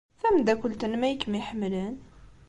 Tameddakelt-nnem 0.19 1.03
ay 1.07 1.15
kem-iḥemmlen. 1.17 1.95